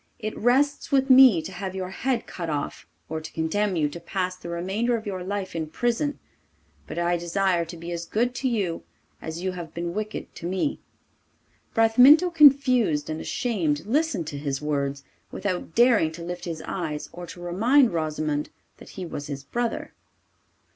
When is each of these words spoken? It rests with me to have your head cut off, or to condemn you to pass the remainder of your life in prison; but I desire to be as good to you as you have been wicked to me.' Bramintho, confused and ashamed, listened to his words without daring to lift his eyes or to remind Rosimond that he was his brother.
It 0.17 0.35
rests 0.35 0.91
with 0.91 1.11
me 1.11 1.43
to 1.43 1.51
have 1.51 1.75
your 1.75 1.91
head 1.91 2.25
cut 2.25 2.49
off, 2.49 2.87
or 3.07 3.21
to 3.21 3.31
condemn 3.31 3.75
you 3.75 3.87
to 3.89 3.99
pass 3.99 4.35
the 4.35 4.49
remainder 4.49 4.97
of 4.97 5.05
your 5.05 5.23
life 5.23 5.55
in 5.55 5.67
prison; 5.67 6.17
but 6.87 6.97
I 6.97 7.17
desire 7.17 7.65
to 7.65 7.77
be 7.77 7.91
as 7.91 8.07
good 8.07 8.33
to 8.33 8.49
you 8.49 8.81
as 9.21 9.43
you 9.43 9.51
have 9.51 9.75
been 9.75 9.93
wicked 9.93 10.33
to 10.37 10.47
me.' 10.47 10.79
Bramintho, 11.75 12.31
confused 12.31 13.11
and 13.11 13.21
ashamed, 13.21 13.85
listened 13.85 14.25
to 14.29 14.39
his 14.39 14.59
words 14.59 15.03
without 15.31 15.75
daring 15.75 16.11
to 16.13 16.23
lift 16.23 16.45
his 16.45 16.63
eyes 16.63 17.07
or 17.13 17.27
to 17.27 17.39
remind 17.39 17.91
Rosimond 17.93 18.49
that 18.77 18.89
he 18.97 19.05
was 19.05 19.27
his 19.27 19.43
brother. 19.43 19.93